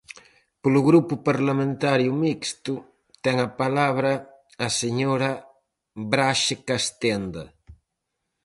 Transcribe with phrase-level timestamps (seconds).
[0.61, 2.73] Polo Grupo Parlamentario Mixto,
[3.23, 4.11] ten a palabra
[4.65, 5.31] a señora
[6.11, 7.43] Braxe Castenda.